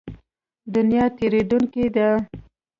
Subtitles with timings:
[0.73, 2.09] دنیا تېرېدونکې ده.